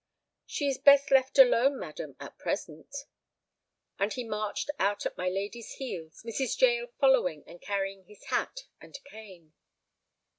"She 0.47 0.67
is 0.67 0.79
best 0.79 1.11
left 1.11 1.37
alone, 1.37 1.79
madam, 1.79 2.15
at 2.19 2.39
present." 2.39 3.05
And 3.99 4.11
he 4.11 4.23
marched 4.23 4.71
out 4.79 5.05
at 5.05 5.15
my 5.15 5.29
lady's 5.29 5.73
heels, 5.73 6.23
Mrs. 6.25 6.59
Jael 6.59 6.87
following 6.99 7.43
and 7.45 7.61
carrying 7.61 8.05
his 8.05 8.23
hat 8.25 8.61
and 8.79 8.97
cane. 9.03 9.53